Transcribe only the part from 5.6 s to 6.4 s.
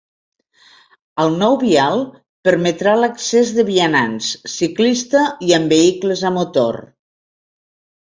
amb vehicles a